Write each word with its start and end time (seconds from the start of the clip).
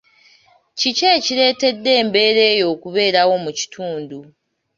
Kiki 0.79 1.03
ekireetedde 1.15 1.89
embeera 2.01 2.41
eyo 2.51 2.65
okubeerawo 2.73 3.35
mu 3.43 3.51
kitundu? 3.59 4.19